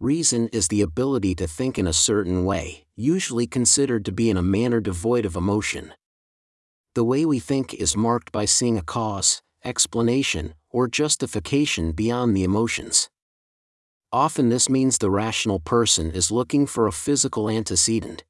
[0.00, 4.38] Reason is the ability to think in a certain way, usually considered to be in
[4.38, 5.92] a manner devoid of emotion.
[6.94, 12.44] The way we think is marked by seeing a cause, explanation, or justification beyond the
[12.44, 13.10] emotions.
[14.10, 18.24] Often this means the rational person is looking for a physical antecedent.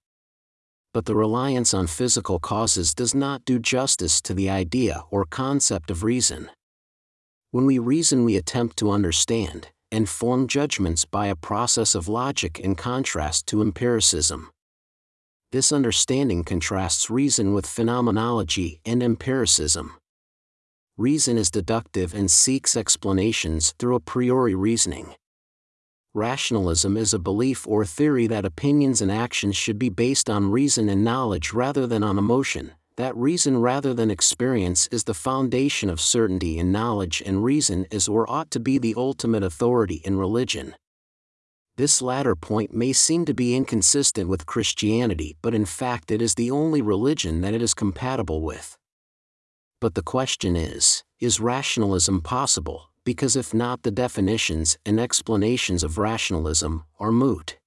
[0.92, 5.88] But the reliance on physical causes does not do justice to the idea or concept
[5.88, 6.50] of reason.
[7.52, 12.58] When we reason, we attempt to understand, and form judgments by a process of logic
[12.58, 14.50] in contrast to empiricism.
[15.52, 19.96] This understanding contrasts reason with phenomenology and empiricism.
[20.96, 25.14] Reason is deductive and seeks explanations through a priori reasoning.
[26.14, 30.88] Rationalism is a belief or theory that opinions and actions should be based on reason
[30.88, 35.98] and knowledge rather than on emotion, that reason rather than experience is the foundation of
[35.98, 40.74] certainty in knowledge and reason is or ought to be the ultimate authority in religion.
[41.78, 46.34] This latter point may seem to be inconsistent with Christianity, but in fact it is
[46.34, 48.76] the only religion that it is compatible with.
[49.80, 52.90] But the question is is rationalism possible?
[53.06, 57.59] Because if not, the definitions and explanations of rationalism are moot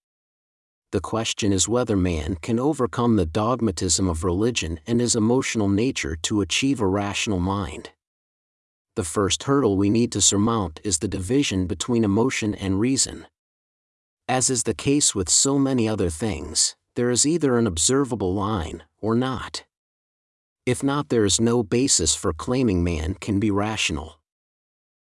[0.94, 6.16] the question is whether man can overcome the dogmatism of religion and his emotional nature
[6.16, 7.90] to achieve a rational mind.
[8.96, 13.26] The first hurdle we need to surmount is the division between emotion and reason.
[14.30, 18.84] As is the case with so many other things, there is either an observable line
[19.02, 19.64] or not.
[20.68, 24.20] If not, there is no basis for claiming man can be rational.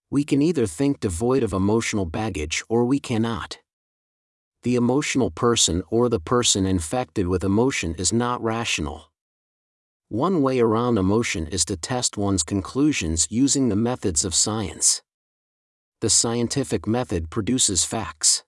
[0.09, 3.57] We can either think devoid of emotional baggage or we cannot
[4.63, 9.11] the emotional person or the person infected with emotion is not rational.
[10.07, 15.01] One way around emotion is to test one's conclusions using the methods of science.
[15.99, 18.45] The scientific method produces facts.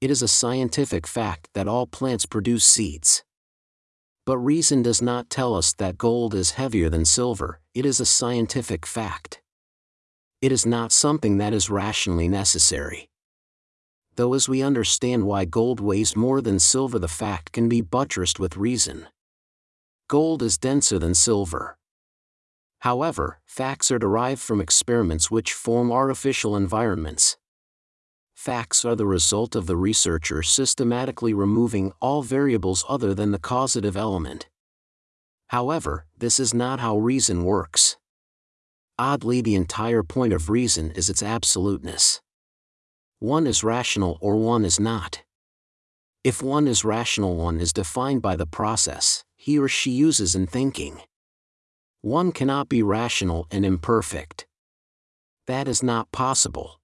[0.00, 3.22] It is a scientific fact that all plants produce seeds.
[4.24, 8.06] But reason does not tell us that gold is heavier than silver, it is a
[8.06, 9.42] scientific fact.
[10.40, 13.10] It is not something that is rationally necessary
[14.16, 18.38] though as we understand why gold weighs more than silver, the fact can be buttressed
[18.38, 19.06] with reason.
[20.08, 21.78] Gold is denser than silver.
[22.80, 27.36] However, facts are derived from experiments which form artificial environments.
[28.34, 33.96] Facts are the result of the researcher systematically removing all variables other than the causative
[33.96, 34.48] element.
[35.48, 37.98] However, this is not how reason works.
[38.98, 42.20] Oddly, the entire point of reason is its absoluteness
[43.20, 45.22] one is rational or one is not.
[46.24, 50.46] If one is rational, one is defined by the process he or she uses in
[50.46, 51.00] thinking.
[52.02, 54.46] One cannot be rational and imperfect.
[55.46, 56.78] That is not possible.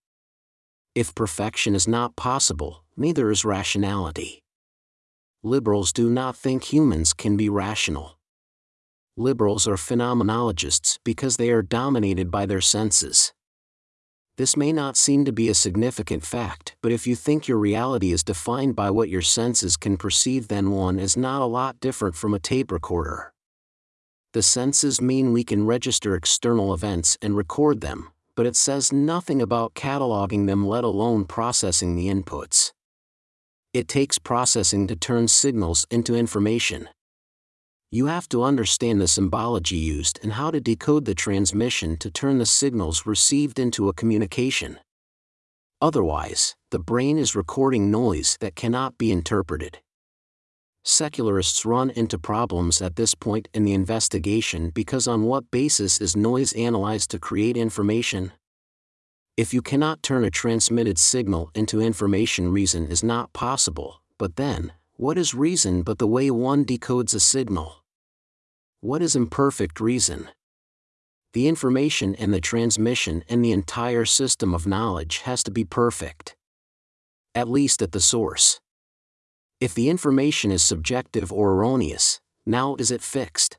[0.95, 4.43] If perfection is not possible, neither is rationality.
[5.43, 8.19] Liberals do not think humans can be rational.
[9.19, 13.33] Liberals are phenomenologists because they are dominated by their senses.
[14.37, 18.13] This may not seem to be a significant fact, but if you think your reality
[18.13, 22.17] is defined by what your senses can perceive, then one is not a lot different
[22.17, 23.33] from a tape recorder.
[24.35, 29.41] The senses mean we can register external events and record them, but it says nothing
[29.41, 32.73] about cataloging them, let alone processing the inputs.
[33.73, 36.91] It takes processing to turn signals into information
[37.97, 42.37] you have to understand the symbology used and how to decode the transmission to turn
[42.37, 44.79] the signals received into a communication.
[45.81, 49.79] Otherwise, the brain is recording noise that cannot be interpreted.
[50.85, 56.15] Secularists run into problems at this point in the investigation because on what basis is
[56.15, 58.31] noise analyzed to create information?
[59.39, 64.73] If you cannot turn a transmitted signal into information, reason is not possible, but then,
[64.97, 67.83] what is reason but the way one decodes a signal?
[68.81, 70.29] What is imperfect reason?
[71.33, 76.37] The information and the transmission and the entire system of knowledge has to be perfect.
[77.35, 78.61] At least at the source.
[79.61, 83.57] If the information is subjective or erroneous, now is it fixed?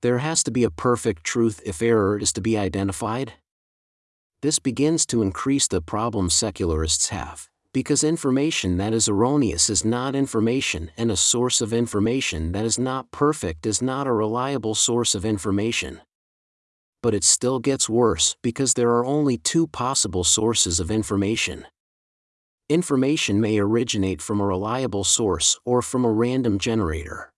[0.00, 3.34] There has to be a perfect truth if error is to be identified.
[4.40, 10.14] This begins to increase the problem secularists have because information that is erroneous is not
[10.14, 15.14] information and a source of information that is not perfect is not a reliable source
[15.14, 16.00] of information.
[17.02, 21.66] But it still gets worse because there are only two possible sources of information.
[22.70, 27.30] Information may originate from a reliable source or from a random generator.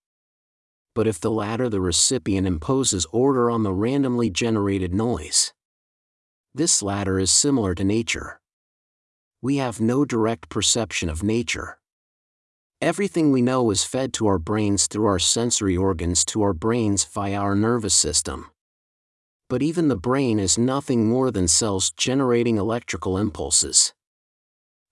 [0.95, 5.51] But if the latter, the recipient imposes order on the randomly generated noise.
[6.55, 8.38] This latter is similar to nature
[9.41, 11.77] We have no direct perception of nature.
[12.81, 17.05] Everything we know is fed to our brains through our sensory organs to our brains
[17.05, 18.51] via our nervous system.
[19.47, 23.93] But even the brain is nothing more than cells generating electrical impulses.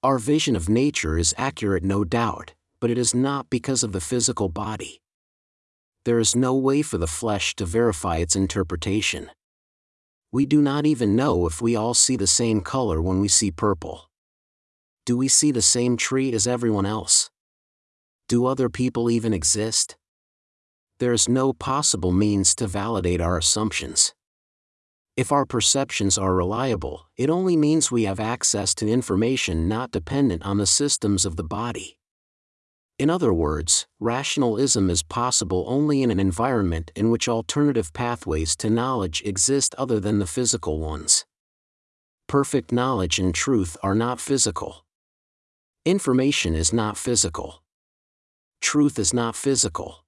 [0.02, 4.00] Our vision of nature is accurate, no doubt, but it is not because of the
[4.00, 5.02] physical body.
[6.06, 9.30] There is no way for the flesh to verify its interpretation.
[10.32, 13.52] We do not even know if we all see the same color when we see
[13.52, 14.07] purple.
[15.08, 17.30] Do we see the same tree as everyone else?
[18.28, 19.96] Do other people even exist?
[21.00, 24.14] There is no possible means to validate our assumptions.
[25.16, 30.44] If our perceptions are reliable, it only means we have access to information not dependent
[30.44, 31.98] on the systems of the body.
[33.00, 38.70] In other words, rationalism is possible only in an environment in which alternative pathways to
[38.70, 41.26] knowledge exist other than the physical ones.
[42.28, 44.84] Perfect knowledge and truth are not physical.
[45.88, 47.64] Information is not physical.
[48.60, 50.04] Truth is not physical.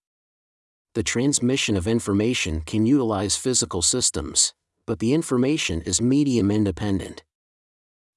[0.94, 4.54] The transmission of information can utilize physical systems,
[4.86, 7.24] but the information is medium independent.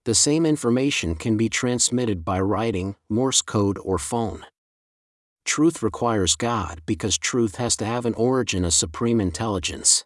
[0.07, 4.45] The same information can be transmitted by writing, Morse code, or phone.
[5.45, 10.05] Truth requires God because truth has to have an origin of supreme intelligence.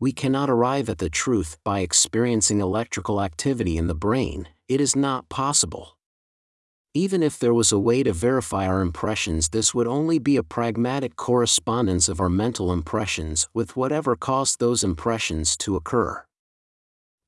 [0.00, 4.96] We cannot arrive at the truth by experiencing electrical activity in the brain, it is
[4.96, 5.95] not possible.
[6.96, 10.42] Even if there was a way to verify our impressions, this would only be a
[10.42, 16.24] pragmatic correspondence of our mental impressions with whatever caused those impressions to occur.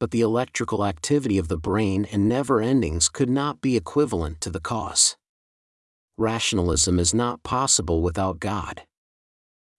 [0.01, 4.49] But the electrical activity of the brain and nerve endings could not be equivalent to
[4.49, 5.19] the cause.
[6.17, 8.85] Rationalism is not possible without God.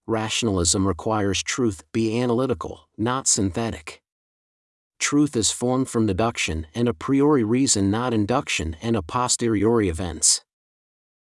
[0.06, 4.04] Rationalism requires truth be analytical, not synthetic
[5.00, 10.44] truth is formed from deduction and a priori reason, not induction and a posteriori events.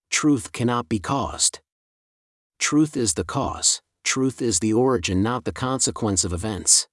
[0.10, 1.60] Truth cannot be caused.
[2.60, 6.88] Truth is the cause, truth is the origin, not the consequence of events.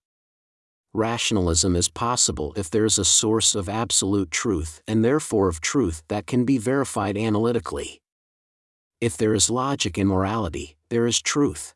[0.92, 6.02] Rationalism is possible if there is a source of absolute truth and therefore of truth
[6.08, 8.00] that can be verified analytically.
[9.00, 11.74] If there is logic in morality, there is truth.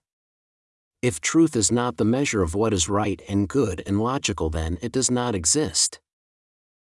[1.01, 4.79] If truth is not the measure of what is right and good and logical, then
[4.83, 6.01] it does not exist.